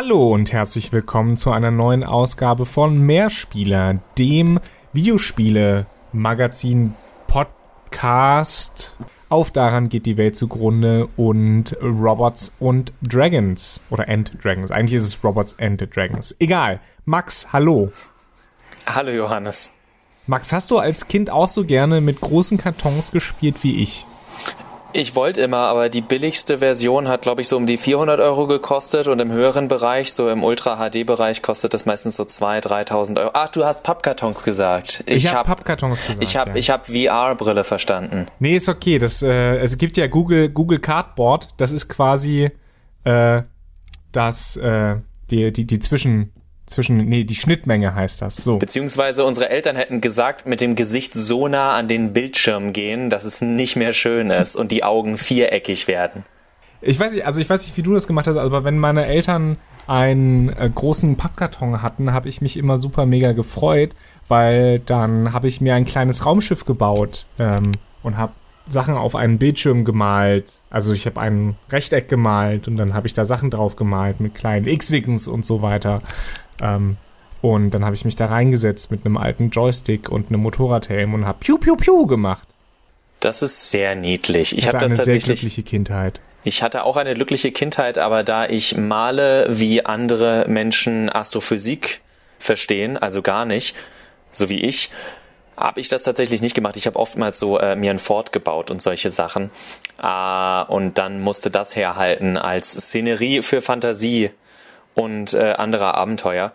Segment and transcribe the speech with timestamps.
[0.00, 4.60] Hallo und herzlich willkommen zu einer neuen Ausgabe von Mehrspieler, dem
[4.92, 6.94] Videospiele-Magazin
[7.26, 8.96] Podcast.
[9.28, 13.80] Auf daran geht die Welt zugrunde und Robots und Dragons.
[13.90, 14.70] Oder End Dragons.
[14.70, 16.32] Eigentlich ist es Robots and Dragons.
[16.38, 16.78] Egal.
[17.04, 17.90] Max, hallo.
[18.86, 19.72] Hallo Johannes.
[20.28, 24.06] Max, hast du als Kind auch so gerne mit großen Kartons gespielt wie ich?
[24.98, 28.48] Ich wollte immer, aber die billigste Version hat, glaube ich, so um die 400 Euro
[28.48, 33.30] gekostet und im höheren Bereich, so im Ultra-HD-Bereich, kostet das meistens so 2.000, 3.000 Euro.
[33.32, 35.04] Ach, du hast Pappkartons gesagt.
[35.06, 36.24] Ich, ich habe hab Pappkartons gesagt.
[36.24, 36.74] Ich habe ja.
[36.74, 38.26] hab VR-Brille verstanden.
[38.40, 38.98] Nee, ist okay.
[38.98, 41.50] Das, äh, es gibt ja Google, Google Cardboard.
[41.58, 42.50] Das ist quasi
[43.04, 43.42] äh,
[44.10, 44.96] das, äh,
[45.30, 46.32] die, die, die Zwischen
[46.68, 48.58] zwischen, nee, die Schnittmenge heißt das, so.
[48.58, 53.24] Beziehungsweise unsere Eltern hätten gesagt, mit dem Gesicht so nah an den Bildschirm gehen, dass
[53.24, 56.24] es nicht mehr schön ist und die Augen viereckig werden.
[56.80, 59.06] Ich weiß nicht, also ich weiß nicht, wie du das gemacht hast, aber wenn meine
[59.06, 59.56] Eltern
[59.88, 63.90] einen äh, großen Pappkarton hatten, habe ich mich immer super mega gefreut,
[64.28, 67.72] weil dann habe ich mir ein kleines Raumschiff gebaut ähm,
[68.02, 68.32] und habe
[68.68, 70.60] Sachen auf einen Bildschirm gemalt.
[70.70, 74.34] Also ich habe ein Rechteck gemalt und dann habe ich da Sachen drauf gemalt mit
[74.34, 76.02] kleinen X-Wings und so weiter.
[76.62, 76.96] Ähm,
[77.40, 81.24] und dann habe ich mich da reingesetzt mit einem alten Joystick und einem Motorradhelm und
[81.24, 82.46] habe Piu Piu Piu gemacht.
[83.20, 84.52] Das ist sehr niedlich.
[84.52, 85.22] Ich, ich habe das eine tatsächlich.
[85.24, 86.20] Sehr glückliche Kindheit.
[86.44, 92.00] Ich hatte auch eine glückliche Kindheit, aber da ich male, wie andere Menschen Astrophysik
[92.38, 93.74] verstehen, also gar nicht,
[94.30, 94.90] so wie ich,
[95.56, 96.76] habe ich das tatsächlich nicht gemacht.
[96.76, 99.50] Ich habe oftmals so äh, mir ein Fort gebaut und solche Sachen.
[100.00, 104.30] Äh, und dann musste das herhalten als Szenerie für Fantasie
[104.98, 106.52] und äh, andere Abenteuer.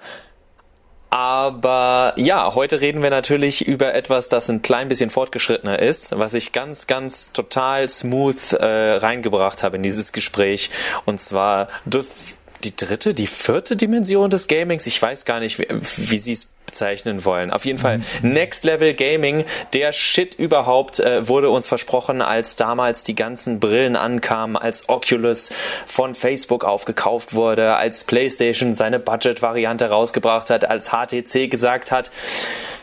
[1.10, 6.34] Aber ja, heute reden wir natürlich über etwas, das ein klein bisschen fortgeschrittener ist, was
[6.34, 10.72] ich ganz, ganz total smooth äh, reingebracht habe in dieses Gespräch.
[11.06, 14.88] Und zwar die dritte, die vierte Dimension des Gamings.
[14.88, 17.52] Ich weiß gar nicht, wie, wie sie es bezeichnen wollen.
[17.52, 23.04] Auf jeden Fall Next Level Gaming, der Shit überhaupt äh, wurde uns versprochen, als damals
[23.04, 25.52] die ganzen Brillen ankamen, als Oculus
[25.86, 32.10] von Facebook aufgekauft wurde, als PlayStation seine Budget-Variante rausgebracht hat, als HTC gesagt hat,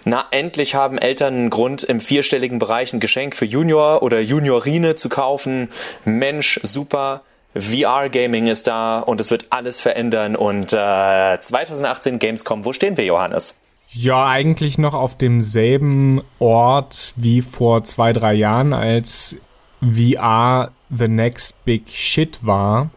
[0.05, 4.95] na endlich haben Eltern einen Grund im vierstelligen Bereich ein Geschenk für Junior oder Juniorine
[4.95, 5.69] zu kaufen.
[6.05, 7.23] Mensch, super.
[7.55, 10.37] VR-Gaming ist da und es wird alles verändern.
[10.37, 13.57] Und äh, 2018 Gamescom, wo stehen wir, Johannes?
[13.93, 19.37] Ja, eigentlich noch auf demselben Ort wie vor zwei, drei Jahren, als
[19.81, 22.91] VR the next big shit war.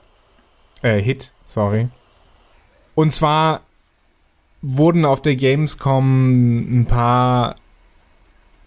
[0.83, 1.89] Äh, Hit, sorry.
[2.93, 3.61] Und zwar
[4.61, 7.55] wurden auf der Gamescom ein paar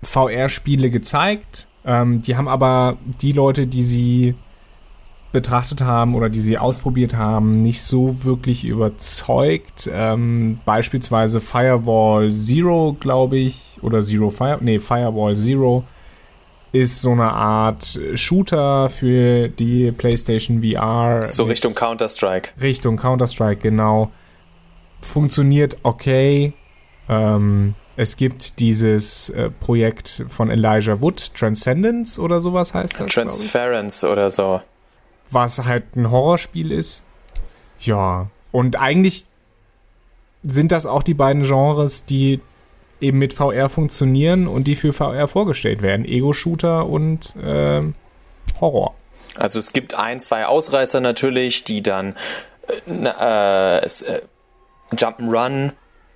[0.03, 1.69] VR-Spiele gezeigt.
[1.85, 4.35] Ähm, die haben aber die Leute, die sie
[5.37, 9.87] betrachtet haben oder die sie ausprobiert haben, nicht so wirklich überzeugt.
[9.93, 15.85] Ähm, beispielsweise Firewall Zero, glaube ich, oder Zero Fire, nee, Firewall Zero
[16.73, 21.31] ist so eine Art Shooter für die PlayStation VR.
[21.31, 22.53] So Richtung Counter-Strike.
[22.59, 24.11] Richtung Counter-Strike, genau.
[25.03, 26.55] Funktioniert okay.
[27.11, 33.07] Ähm, es gibt dieses äh, Projekt von Elijah Wood, Transcendence oder sowas heißt das.
[33.09, 34.63] Transference oder so
[35.31, 37.05] was halt ein Horrorspiel ist.
[37.81, 39.27] Ja, und eigentlich
[40.43, 42.41] sind das auch die beiden Genres, die
[43.01, 46.07] eben mit VR funktionieren und die für VR vorgestellt werden.
[46.07, 47.83] Ego-Shooter und äh,
[48.61, 48.95] Horror.
[49.37, 52.17] Also es gibt ein, zwei Ausreißer natürlich, die dann
[52.87, 54.21] äh, äh, äh,
[54.93, 55.73] Jump'n'Run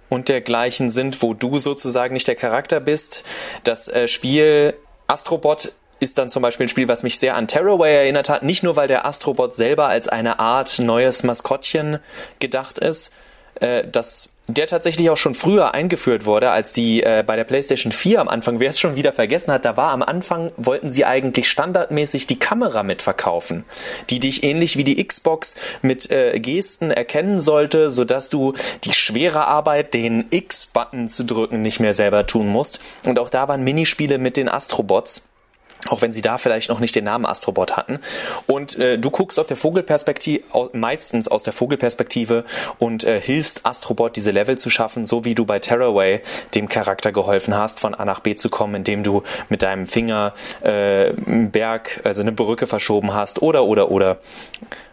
[0.08, 3.24] und dergleichen sind, wo du sozusagen nicht der Charakter bist.
[3.64, 4.74] Das äh, Spiel
[5.06, 8.42] Astrobot ist dann zum Beispiel ein Spiel, was mich sehr an Terraway erinnert hat.
[8.42, 11.98] Nicht nur, weil der Astrobot selber als eine Art neues Maskottchen
[12.40, 13.12] gedacht ist,
[13.60, 17.92] äh, dass der tatsächlich auch schon früher eingeführt wurde, als die äh, bei der PlayStation
[17.92, 21.04] 4 am Anfang, wer es schon wieder vergessen hat, da war am Anfang, wollten sie
[21.04, 23.64] eigentlich standardmäßig die Kamera mitverkaufen,
[24.08, 28.54] die dich ähnlich wie die Xbox mit äh, Gesten erkennen sollte, sodass du
[28.84, 32.80] die schwere Arbeit, den X-Button zu drücken, nicht mehr selber tun musst.
[33.04, 35.22] Und auch da waren Minispiele mit den Astrobots
[35.88, 37.98] auch wenn sie da vielleicht noch nicht den Namen Astrobot hatten.
[38.46, 42.44] Und äh, du guckst auf der Vogelperspektive, meistens aus der Vogelperspektive
[42.78, 46.20] und äh, hilfst Astrobot diese Level zu schaffen, so wie du bei Terraway
[46.54, 50.34] dem Charakter geholfen hast, von A nach B zu kommen, indem du mit deinem Finger
[50.62, 54.18] äh, einen Berg, also eine Brücke verschoben hast oder oder oder.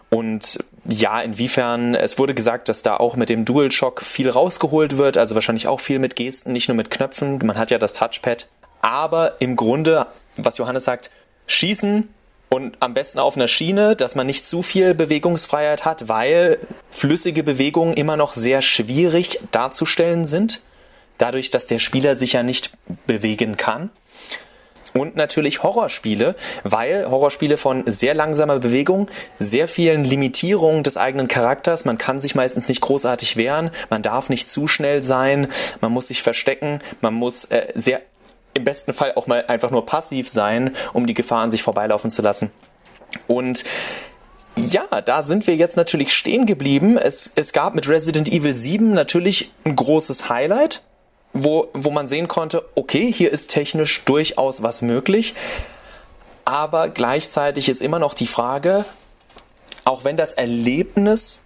[0.10, 5.18] Und ja, inwiefern, es wurde gesagt, dass da auch mit dem DualShock viel rausgeholt wird,
[5.18, 7.40] also wahrscheinlich auch viel mit Gesten, nicht nur mit Knöpfen.
[7.44, 8.48] Man hat ja das Touchpad.
[8.80, 10.08] Aber im Grunde
[10.38, 11.12] was Johannes sagt,
[11.48, 12.10] schießen,
[12.50, 17.44] Und am besten auf einer Schiene, dass man nicht zu viel Bewegungsfreiheit hat, weil flüssige
[17.44, 20.62] Bewegungen immer noch sehr schwierig darzustellen sind.
[21.18, 22.72] Dadurch, dass der Spieler sich ja nicht
[23.06, 23.90] bewegen kann.
[24.94, 31.86] Und natürlich Horrorspiele, weil Horrorspiele von sehr langsamer Bewegung, sehr vielen Limitierungen des eigenen Charakters,
[31.86, 35.50] man kann sich meistens nicht großartig wehren, man darf nicht zu schnell sein,
[35.82, 38.02] man muss sich verstecken, man muss äh, sehr
[38.58, 42.12] im besten Fall auch mal einfach nur passiv sein, um die Gefahr an sich vorbeilaufen
[42.12, 42.52] zu lassen.
[43.28, 43.64] Und
[44.58, 46.98] ja, da sind wir jetzt natürlich stehen geblieben.
[46.98, 50.84] Es, es gab mit Resident Evil 7 natürlich ein großes Highlight,
[51.34, 55.36] wo, wo man sehen konnte, okay, hier ist technisch durchaus was möglich.
[56.46, 58.86] Aber gleichzeitig ist immer noch die Frage,
[59.86, 61.44] auch wenn das Erlebnis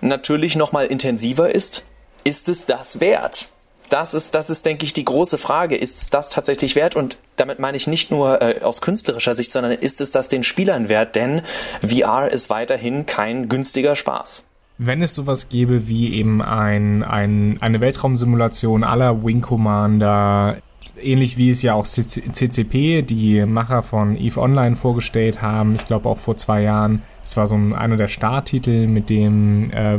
[0.00, 1.84] natürlich nochmal intensiver ist,
[2.24, 3.50] ist es das wert?
[3.92, 5.76] Das ist, das ist, denke ich, die große Frage.
[5.76, 6.96] Ist es das tatsächlich wert?
[6.96, 10.44] Und damit meine ich nicht nur äh, aus künstlerischer Sicht, sondern ist es das den
[10.44, 11.16] Spielern wert?
[11.16, 11.42] Denn
[11.82, 14.44] VR ist weiterhin kein günstiger Spaß.
[14.78, 20.56] Wenn es sowas gäbe wie eben ein, ein, eine Weltraumsimulation aller Wing Commander,
[20.98, 26.08] ähnlich wie es ja auch CCP, die Macher von EVE Online vorgestellt haben, ich glaube
[26.08, 29.98] auch vor zwei Jahren, es war so ein, einer der Starttitel, mit dem äh,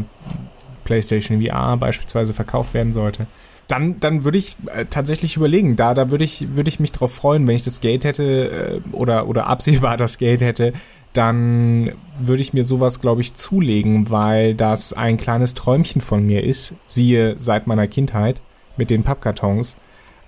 [0.84, 3.28] PlayStation VR beispielsweise verkauft werden sollte
[3.72, 5.78] dann, dann würde ich äh, tatsächlich überlegen.
[5.78, 8.96] Da, da würde ich, würde ich mich drauf freuen, wenn ich das Geld hätte äh,
[8.96, 10.74] oder, oder absehbar das Geld hätte,
[11.14, 16.44] dann würde ich mir sowas, glaube ich, zulegen, weil das ein kleines Träumchen von mir
[16.44, 18.42] ist, siehe seit meiner Kindheit
[18.78, 19.78] mit den Pappkartons.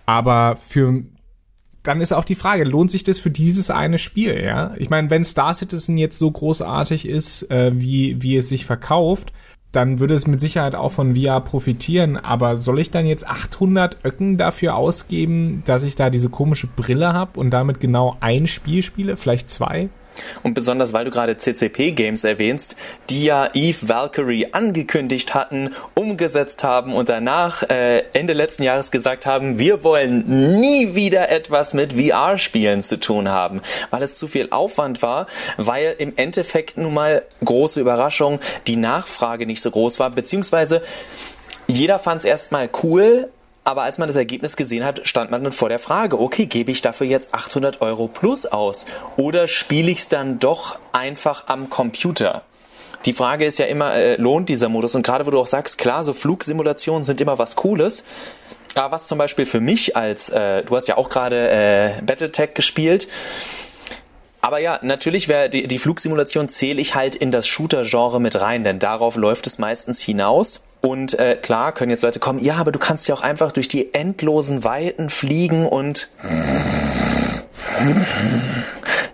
[0.05, 1.03] Aber für
[1.83, 4.73] dann ist auch die Frage, lohnt sich das für dieses eine Spiel, ja?
[4.77, 9.33] Ich meine, wenn Star Citizen jetzt so großartig ist, äh, wie, wie es sich verkauft,
[9.73, 12.15] dann würde es mit Sicherheit auch von VR profitieren.
[12.15, 17.11] Aber soll ich dann jetzt 800 Öcken dafür ausgeben, dass ich da diese komische Brille
[17.11, 19.89] habe und damit genau ein Spiel spiele, vielleicht zwei?
[20.43, 22.75] Und besonders, weil du gerade CCP-Games erwähnst,
[23.09, 29.25] die ja Eve Valkyrie angekündigt hatten, umgesetzt haben und danach äh, Ende letzten Jahres gesagt
[29.25, 34.47] haben, wir wollen nie wieder etwas mit VR-Spielen zu tun haben, weil es zu viel
[34.51, 35.27] Aufwand war,
[35.57, 40.81] weil im Endeffekt nun mal große Überraschung die Nachfrage nicht so groß war, beziehungsweise
[41.67, 43.29] jeder fand es erstmal cool,
[43.63, 46.71] aber als man das Ergebnis gesehen hat, stand man dann vor der Frage, okay, gebe
[46.71, 48.85] ich dafür jetzt 800 Euro plus aus
[49.17, 52.43] oder spiele ich es dann doch einfach am Computer?
[53.05, 54.95] Die Frage ist ja immer, äh, lohnt dieser Modus?
[54.95, 58.03] Und gerade wo du auch sagst, klar, so Flugsimulationen sind immer was Cooles.
[58.75, 62.53] Aber was zum Beispiel für mich als, äh, du hast ja auch gerade äh, Battletech
[62.53, 63.07] gespielt,
[64.43, 68.65] aber ja, natürlich wäre die, die Flugsimulation zähle ich halt in das Shooter-Genre mit rein,
[68.65, 70.59] denn darauf läuft es meistens hinaus.
[70.85, 73.69] Und äh, klar können jetzt Leute kommen, ja, aber du kannst ja auch einfach durch
[73.69, 76.09] die endlosen Weiten fliegen und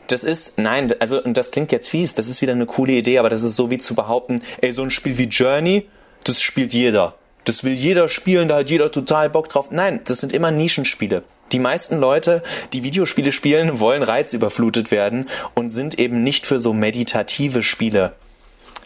[0.08, 3.20] das ist, nein, also und das klingt jetzt fies, das ist wieder eine coole Idee,
[3.20, 5.88] aber das ist so wie zu behaupten, ey, so ein Spiel wie Journey,
[6.24, 7.14] das spielt jeder.
[7.46, 9.70] Das will jeder spielen, da hat jeder total Bock drauf.
[9.70, 11.24] Nein, das sind immer Nischenspiele.
[11.52, 12.42] Die meisten Leute,
[12.74, 18.14] die Videospiele spielen, wollen reizüberflutet werden und sind eben nicht für so meditative Spiele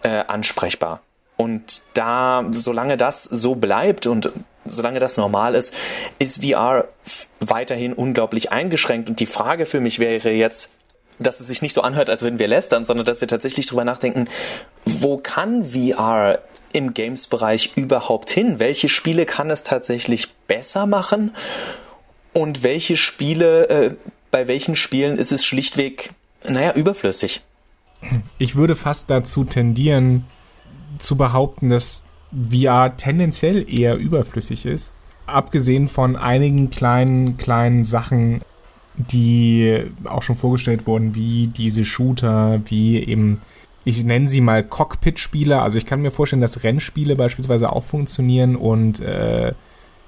[0.04, 1.02] äh, ansprechbar.
[1.38, 4.32] Und da, solange das so bleibt und
[4.66, 5.74] solange das normal ist,
[6.20, 6.88] ist VR
[7.40, 9.10] weiterhin unglaublich eingeschränkt.
[9.10, 10.70] Und die Frage für mich wäre jetzt,
[11.20, 13.86] dass es sich nicht so anhört, als würden wir lästern, sondern dass wir tatsächlich drüber
[13.86, 14.28] nachdenken,
[14.86, 16.40] wo kann VR
[16.72, 18.60] im Games-Bereich überhaupt hin?
[18.60, 21.36] Welche Spiele kann es tatsächlich besser machen?
[22.34, 23.96] Und welche Spiele, äh,
[24.32, 26.12] bei welchen Spielen ist es schlichtweg,
[26.48, 27.42] naja, überflüssig?
[28.40, 30.26] Ich würde fast dazu tendieren,
[31.04, 34.92] zu behaupten, dass VR tendenziell eher überflüssig ist.
[35.26, 38.42] Abgesehen von einigen kleinen, kleinen Sachen,
[38.96, 43.42] die auch schon vorgestellt wurden, wie diese Shooter, wie eben,
[43.86, 45.62] ich nenne sie mal Cockpit-Spiele.
[45.62, 49.54] Also ich kann mir vorstellen, dass Rennspiele beispielsweise auch funktionieren und äh,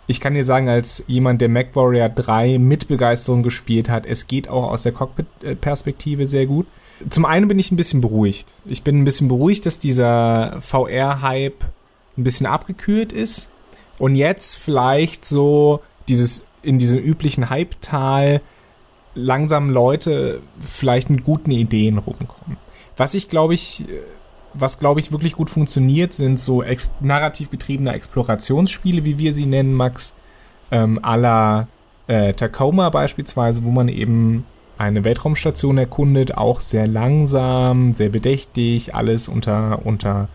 [0.07, 4.47] ich kann dir sagen, als jemand, der MacWarrior 3 mit Begeisterung gespielt hat, es geht
[4.47, 6.67] auch aus der Cockpit-Perspektive sehr gut.
[7.09, 8.53] Zum einen bin ich ein bisschen beruhigt.
[8.65, 11.63] Ich bin ein bisschen beruhigt, dass dieser VR-Hype
[12.17, 13.49] ein bisschen abgekühlt ist
[13.97, 18.41] und jetzt vielleicht so dieses in diesem üblichen Hype-Tal
[19.13, 22.57] langsam Leute vielleicht mit guten Ideen rumkommen.
[22.97, 23.85] Was ich glaube ich,
[24.53, 29.45] was glaube ich wirklich gut funktioniert, sind so ex narrativ getriebene Explorationsspiele, wie wir sie
[29.45, 30.13] nennen, Max,
[30.71, 31.67] ähm, à la
[32.07, 34.45] äh, Tacoma beispielsweise, wo man eben
[34.77, 40.27] eine Weltraumstation erkundet, auch sehr langsam, sehr bedächtig, alles unter, unter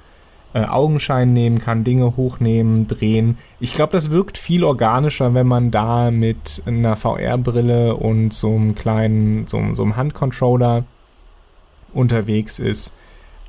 [0.53, 3.39] äh, Augenschein nehmen kann, Dinge hochnehmen, drehen.
[3.61, 8.75] Ich glaube, das wirkt viel organischer, wenn man da mit einer VR-Brille und so einem
[8.75, 10.85] kleinen, so, so einem Handcontroller
[11.93, 12.93] unterwegs ist.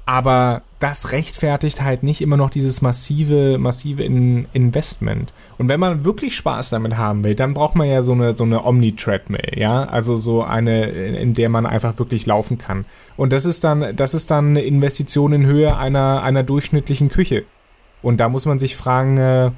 [0.05, 5.33] Aber das rechtfertigt halt nicht immer noch dieses massive, massive In Investment.
[5.57, 8.43] Und wenn man wirklich Spaß damit haben will, dann braucht man ja so eine, so
[8.43, 9.85] eine Omni-Treadmill, ja.
[9.85, 12.85] Also so eine, in der man einfach wirklich laufen kann.
[13.15, 17.45] Und das ist dann, das ist dann eine Investition in Höhe einer, einer durchschnittlichen Küche.
[18.01, 19.51] Und da muss man sich fragen, äh,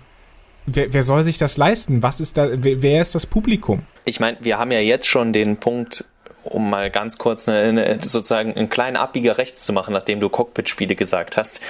[0.65, 2.03] wer, wer soll sich das leisten?
[2.03, 3.83] Was ist da, wer, wer ist das Publikum?
[4.05, 6.05] Ich meine, wir haben ja jetzt schon den Punkt
[6.43, 10.95] um mal ganz kurz eine, sozusagen einen kleinen Abbieger rechts zu machen, nachdem du Cockpit-Spiele
[10.95, 11.61] gesagt hast.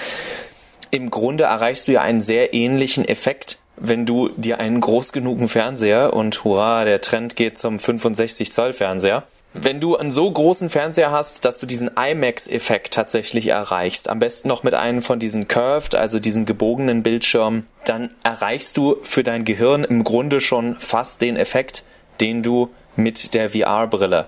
[0.91, 5.49] Im Grunde erreichst du ja einen sehr ähnlichen Effekt, wenn du dir einen groß genugen
[5.49, 9.23] Fernseher und hurra, der Trend geht zum 65 Zoll Fernseher.
[9.55, 14.47] Wenn du einen so großen Fernseher hast, dass du diesen IMAX-Effekt tatsächlich erreichst, am besten
[14.47, 19.45] noch mit einem von diesen Curved, also diesen gebogenen Bildschirmen, dann erreichst du für dein
[19.45, 21.83] Gehirn im Grunde schon fast den Effekt,
[22.19, 24.27] den du mit der VR-Brille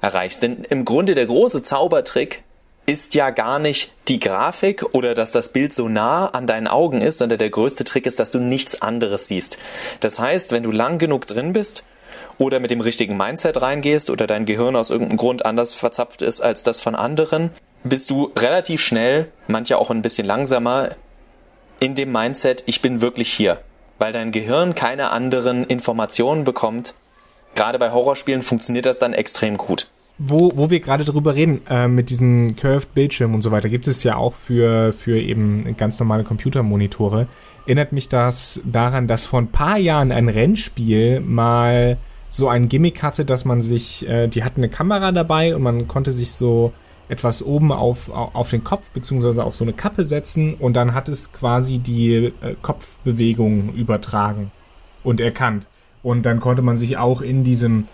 [0.00, 0.42] erreichst.
[0.42, 2.42] Denn im Grunde der große Zaubertrick
[2.86, 7.00] ist ja gar nicht die Grafik oder dass das Bild so nah an deinen Augen
[7.00, 9.58] ist, sondern der größte Trick ist, dass du nichts anderes siehst.
[10.00, 11.84] Das heißt, wenn du lang genug drin bist
[12.38, 16.40] oder mit dem richtigen Mindset reingehst oder dein Gehirn aus irgendeinem Grund anders verzapft ist
[16.40, 17.50] als das von anderen,
[17.84, 20.90] bist du relativ schnell, manche auch ein bisschen langsamer,
[21.80, 23.60] in dem Mindset, ich bin wirklich hier.
[23.98, 26.94] Weil dein Gehirn keine anderen Informationen bekommt,
[27.54, 29.88] gerade bei Horrorspielen funktioniert das dann extrem gut.
[30.18, 33.88] Wo, wo wir gerade drüber reden, äh, mit diesen Curved Bildschirmen und so weiter, gibt
[33.88, 37.26] es ja auch für, für eben ganz normale Computermonitore.
[37.64, 41.96] Erinnert mich das daran, dass vor ein paar Jahren ein Rennspiel mal
[42.28, 45.88] so ein Gimmick hatte, dass man sich, äh, die hatten eine Kamera dabei und man
[45.88, 46.72] konnte sich so
[47.08, 51.08] etwas oben auf, auf den Kopf beziehungsweise auf so eine Kappe setzen und dann hat
[51.08, 54.52] es quasi die äh, Kopfbewegung übertragen
[55.02, 55.66] und erkannt.
[56.02, 57.86] Und dann konnte man sich auch in diesem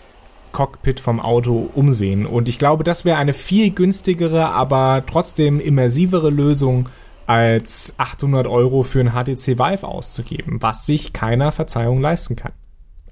[0.53, 2.25] Cockpit vom Auto umsehen.
[2.25, 6.89] Und ich glaube, das wäre eine viel günstigere, aber trotzdem immersivere Lösung,
[7.27, 12.53] als 800 Euro für ein HTC Vive auszugeben, was sich keiner Verzeihung leisten kann.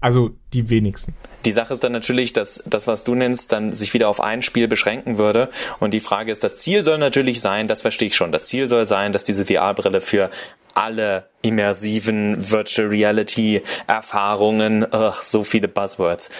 [0.00, 1.14] Also die wenigsten.
[1.44, 4.42] Die Sache ist dann natürlich, dass das, was du nennst, dann sich wieder auf ein
[4.42, 5.50] Spiel beschränken würde.
[5.78, 8.66] Und die Frage ist, das Ziel soll natürlich sein, das verstehe ich schon, das Ziel
[8.66, 10.30] soll sein, dass diese VR-Brille für
[10.74, 16.30] alle immersiven Virtual Reality Erfahrungen, ugh, so viele Buzzwords,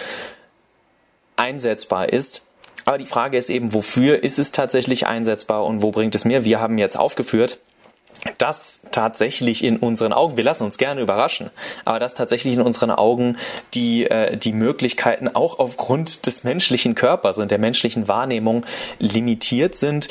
[1.37, 2.41] einsetzbar ist.
[2.85, 6.45] Aber die Frage ist eben, wofür ist es tatsächlich einsetzbar und wo bringt es mir?
[6.45, 7.59] Wir haben jetzt aufgeführt,
[8.37, 11.49] dass tatsächlich in unseren Augen, wir lassen uns gerne überraschen,
[11.83, 13.37] aber dass tatsächlich in unseren Augen
[13.73, 18.65] die, äh, die Möglichkeiten auch aufgrund des menschlichen Körpers und der menschlichen Wahrnehmung
[18.99, 20.07] limitiert sind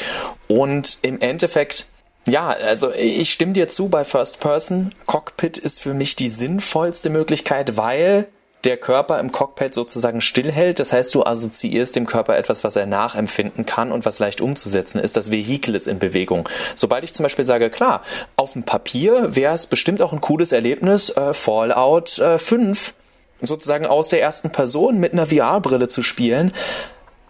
[0.49, 1.87] und im Endeffekt
[2.27, 4.95] ja, also ich stimme dir zu bei First Person.
[5.07, 8.29] Cockpit ist für mich die sinnvollste Möglichkeit, weil
[8.65, 10.81] der Körper im Cockpit sozusagen stillhält.
[10.81, 14.99] Das heißt, du assoziierst dem Körper etwas, was er nachempfinden kann und was leicht umzusetzen
[14.99, 15.17] ist.
[15.17, 16.49] Das Vehikel ist in Bewegung.
[16.75, 18.03] Sobald ich zum Beispiel sage, klar,
[18.37, 22.95] auf dem Papier wäre es bestimmt auch ein cooles Erlebnis, äh, Fallout äh, 5
[23.43, 26.53] sozusagen aus der ersten Person mit einer VR-Brille zu spielen.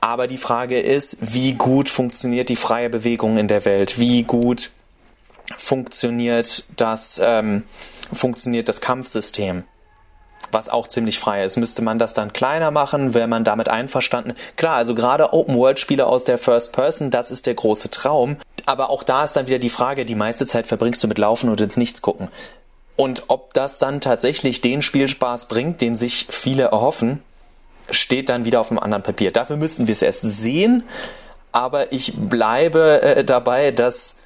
[0.00, 3.98] Aber die Frage ist, wie gut funktioniert die freie Bewegung in der Welt?
[3.98, 4.70] Wie gut
[5.56, 7.64] funktioniert das, ähm,
[8.12, 9.64] funktioniert das Kampfsystem?
[10.54, 11.56] Was auch ziemlich frei ist.
[11.56, 14.34] Müsste man das dann kleiner machen, wäre man damit einverstanden?
[14.56, 18.38] Klar, also gerade Open-World-Spiele aus der First Person, das ist der große Traum.
[18.64, 21.50] Aber auch da ist dann wieder die Frage, die meiste Zeit verbringst du mit Laufen
[21.50, 22.28] und ins Nichts gucken.
[22.96, 27.22] Und ob das dann tatsächlich den Spielspaß bringt, den sich viele erhoffen,
[27.90, 29.32] steht dann wieder auf einem anderen Papier.
[29.32, 30.84] Dafür müssten wir es erst sehen,
[31.52, 34.16] aber ich bleibe äh, dabei, dass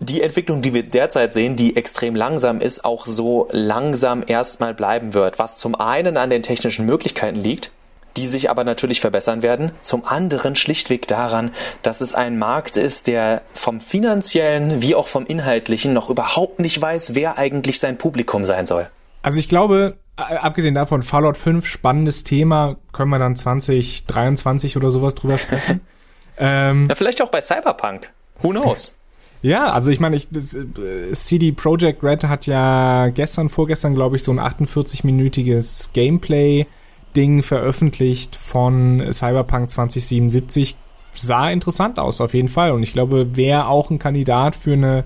[0.00, 5.14] die Entwicklung, die wir derzeit sehen, die extrem langsam ist, auch so langsam erstmal bleiben
[5.14, 5.38] wird.
[5.38, 7.72] Was zum einen an den technischen Möglichkeiten liegt,
[8.16, 9.72] die sich aber natürlich verbessern werden.
[9.80, 11.52] Zum anderen schlichtweg daran,
[11.82, 16.80] dass es ein Markt ist, der vom finanziellen wie auch vom inhaltlichen noch überhaupt nicht
[16.80, 18.88] weiß, wer eigentlich sein Publikum sein soll.
[19.22, 25.14] Also ich glaube, abgesehen davon, Fallout 5, spannendes Thema, können wir dann 2023 oder sowas
[25.14, 25.80] drüber sprechen.
[26.38, 28.10] ähm, ja, vielleicht auch bei Cyberpunk.
[28.40, 28.97] Who knows?
[29.42, 34.24] Ja, also ich meine, ich, äh, CD Projekt Red hat ja gestern, vorgestern, glaube ich,
[34.24, 40.76] so ein 48-minütiges Gameplay-Ding veröffentlicht von Cyberpunk 2077.
[41.12, 42.72] Sah interessant aus, auf jeden Fall.
[42.72, 45.04] Und ich glaube, wäre auch ein Kandidat für eine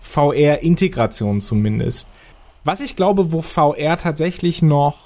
[0.00, 2.08] VR-Integration zumindest.
[2.64, 4.98] Was ich glaube, wo VR tatsächlich noch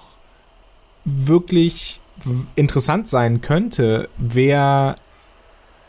[1.05, 2.01] wirklich
[2.55, 4.95] interessant sein könnte, wäre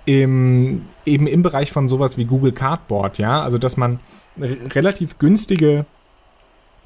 [0.05, 3.99] im, eben im Bereich von sowas wie Google Cardboard, ja, also dass man
[4.37, 5.85] relativ günstige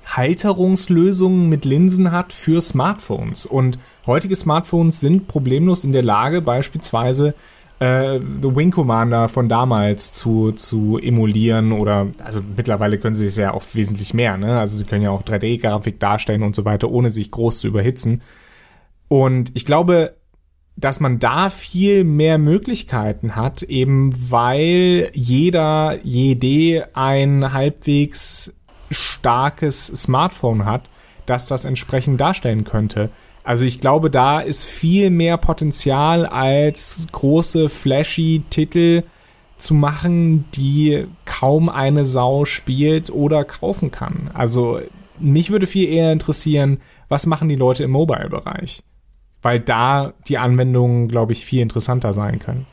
[0.05, 3.45] Halterungslösungen mit Linsen hat für Smartphones.
[3.45, 7.33] Und heutige Smartphones sind problemlos in der Lage, beispielsweise
[7.79, 13.35] äh, The Wing Commander von damals zu, zu emulieren oder, also mittlerweile können sie es
[13.35, 14.59] ja auch wesentlich mehr, ne?
[14.59, 18.21] Also sie können ja auch 3D-Grafik darstellen und so weiter, ohne sich groß zu überhitzen.
[19.09, 20.16] Und ich glaube,
[20.77, 28.53] dass man da viel mehr Möglichkeiten hat, eben weil jeder, jede ein halbwegs
[28.91, 30.83] starkes Smartphone hat,
[31.25, 33.09] das das entsprechend darstellen könnte.
[33.43, 39.03] Also ich glaube, da ist viel mehr Potenzial als große flashy Titel
[39.57, 44.29] zu machen, die kaum eine Sau spielt oder kaufen kann.
[44.33, 44.79] Also
[45.19, 46.77] mich würde viel eher interessieren,
[47.09, 48.83] was machen die Leute im Mobile-Bereich?
[49.47, 52.67] Weil da die Anwendungen, glaube ich, viel interessanter sein können.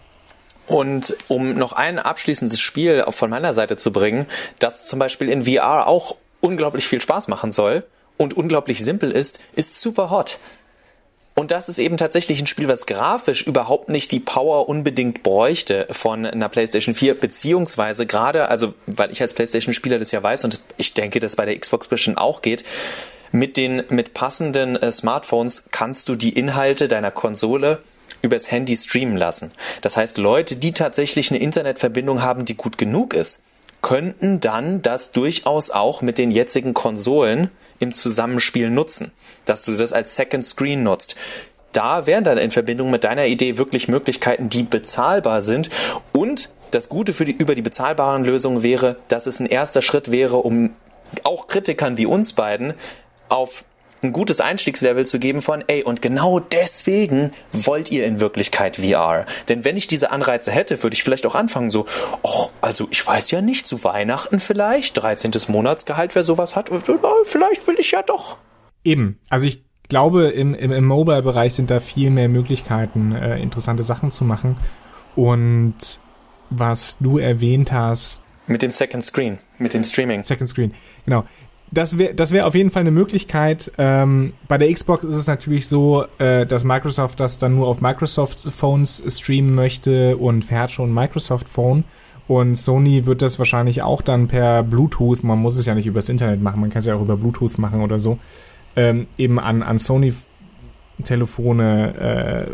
[0.66, 4.26] Und um noch ein abschließendes Spiel von meiner Seite zu bringen,
[4.58, 7.84] das zum Beispiel in VR auch unglaublich viel Spaß machen soll
[8.18, 10.40] und unglaublich simpel ist, ist Super Hot.
[11.36, 15.86] Und das ist eben tatsächlich ein Spiel, was grafisch überhaupt nicht die Power unbedingt bräuchte
[15.92, 20.58] von einer PlayStation 4, beziehungsweise gerade, also weil ich als PlayStation-Spieler das ja weiß und
[20.76, 22.64] ich denke, dass bei der Xbox bestimmt auch geht,
[23.34, 27.80] mit den mit passenden äh, Smartphones kannst du die Inhalte deiner Konsole
[28.22, 29.50] übers Handy streamen lassen.
[29.82, 33.42] Das heißt, Leute, die tatsächlich eine Internetverbindung haben, die gut genug ist,
[33.82, 37.50] könnten dann das durchaus auch mit den jetzigen Konsolen
[37.80, 39.10] im Zusammenspiel nutzen,
[39.46, 41.16] dass du das als Second Screen nutzt.
[41.72, 45.70] Da wären dann in Verbindung mit deiner Idee wirklich Möglichkeiten, die bezahlbar sind
[46.12, 50.12] und das Gute für die, über die bezahlbaren Lösungen wäre, dass es ein erster Schritt
[50.12, 50.70] wäre, um
[51.24, 52.74] auch Kritikern wie uns beiden
[53.28, 53.64] auf
[54.04, 59.24] ein gutes Einstiegslevel zu geben von, ey, und genau deswegen wollt ihr in Wirklichkeit VR.
[59.48, 61.86] Denn wenn ich diese Anreize hätte, würde ich vielleicht auch anfangen so,
[62.22, 65.32] oh, also ich weiß ja nicht, zu Weihnachten vielleicht, 13.
[65.48, 66.70] Monatsgehalt, wer sowas hat,
[67.24, 68.36] vielleicht will ich ja doch.
[68.84, 73.82] Eben, also ich glaube, im, im, im Mobile-Bereich sind da viel mehr Möglichkeiten, äh, interessante
[73.82, 74.56] Sachen zu machen.
[75.16, 76.00] Und
[76.50, 78.22] was du erwähnt hast.
[78.46, 80.22] Mit dem Second Screen, mit dem Streaming.
[80.22, 80.74] Second Screen,
[81.06, 81.24] genau
[81.70, 83.72] das wäre das wär auf jeden Fall eine Möglichkeit.
[83.78, 87.80] Ähm, bei der Xbox ist es natürlich so, äh, dass Microsoft das dann nur auf
[87.80, 91.84] Microsoft Phones streamen möchte und fährt schon Microsoft Phone.
[92.26, 96.08] Und Sony wird das wahrscheinlich auch dann per Bluetooth, man muss es ja nicht übers
[96.08, 98.16] Internet machen, man kann es ja auch über Bluetooth machen oder so,
[98.76, 102.46] ähm, eben an, an Sony-Telefone äh,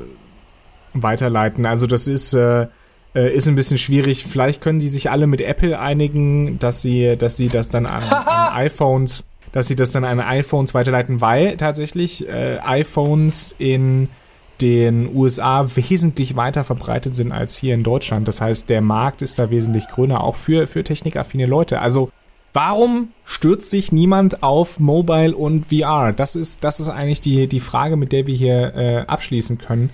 [0.94, 1.66] weiterleiten.
[1.66, 2.66] Also das ist, äh,
[3.14, 4.24] äh, ist ein bisschen schwierig.
[4.24, 8.02] Vielleicht können die sich alle mit Apple einigen, dass sie, dass sie das dann an,
[8.10, 14.08] an iPhones, dass sie das dann an iPhones weiterleiten, weil tatsächlich äh, iPhones in
[14.60, 18.28] den USA wesentlich weiter verbreitet sind als hier in Deutschland.
[18.28, 21.80] Das heißt, der Markt ist da wesentlich grüner, auch für, für technikaffine Leute.
[21.80, 22.10] Also,
[22.52, 26.12] warum stürzt sich niemand auf Mobile und VR?
[26.12, 29.90] Das ist, das ist eigentlich die, die Frage, mit der wir hier äh, abschließen können,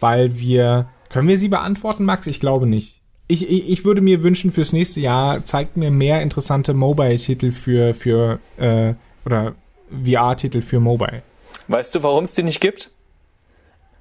[0.00, 2.26] weil wir können wir sie beantworten, Max?
[2.26, 3.00] Ich glaube nicht.
[3.28, 7.94] Ich, ich, ich würde mir wünschen, fürs nächste Jahr zeigt mir mehr interessante Mobile-Titel für,
[7.94, 8.94] für äh,
[9.24, 9.54] oder
[9.90, 11.22] VR-Titel für Mobile.
[11.68, 12.90] Weißt du, warum es die nicht gibt?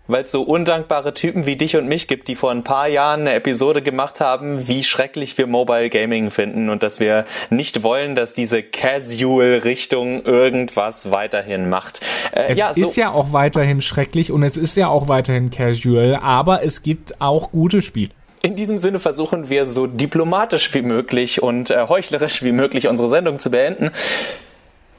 [0.07, 3.21] Weil es so undankbare Typen wie dich und mich gibt, die vor ein paar Jahren
[3.21, 8.15] eine Episode gemacht haben, wie schrecklich wir Mobile Gaming finden und dass wir nicht wollen,
[8.15, 12.01] dass diese Casual-Richtung irgendwas weiterhin macht.
[12.31, 15.49] Äh, es ja, so ist ja auch weiterhin schrecklich und es ist ja auch weiterhin
[15.49, 18.11] Casual, aber es gibt auch gute Spiele.
[18.43, 23.09] In diesem Sinne versuchen wir so diplomatisch wie möglich und äh, heuchlerisch wie möglich unsere
[23.09, 23.91] Sendung zu beenden.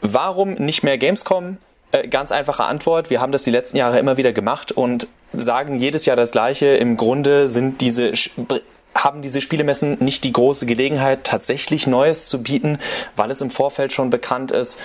[0.01, 1.59] Warum nicht mehr Gamescom?
[1.93, 3.11] Äh, ganz einfache Antwort.
[3.11, 6.67] Wir haben das die letzten Jahre immer wieder gemacht und sagen jedes Jahr das Gleiche.
[6.67, 8.13] Im Grunde sind diese
[8.95, 12.79] haben diese Spielemessen nicht die große Gelegenheit, tatsächlich Neues zu bieten,
[13.15, 14.81] weil es im Vorfeld schon bekannt ist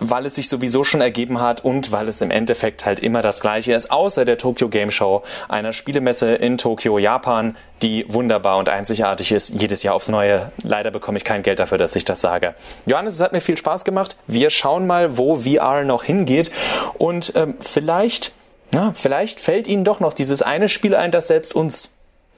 [0.00, 3.40] weil es sich sowieso schon ergeben hat und weil es im Endeffekt halt immer das
[3.40, 8.68] gleiche ist, außer der Tokyo Game Show, einer Spielemesse in Tokio, Japan, die wunderbar und
[8.68, 10.50] einzigartig ist, jedes Jahr aufs Neue.
[10.62, 12.54] Leider bekomme ich kein Geld dafür, dass ich das sage.
[12.86, 14.16] Johannes, es hat mir viel Spaß gemacht.
[14.26, 16.50] Wir schauen mal, wo VR noch hingeht
[16.98, 18.32] und ähm, vielleicht,
[18.72, 21.90] ja, vielleicht fällt Ihnen doch noch dieses eine Spiel ein, das selbst uns,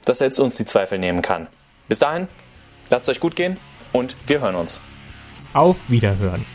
[0.05, 1.47] das selbst uns die Zweifel nehmen kann.
[1.87, 2.27] Bis dahin,
[2.89, 3.57] lasst es euch gut gehen
[3.93, 4.79] und wir hören uns.
[5.53, 6.45] Auf Wiederhören.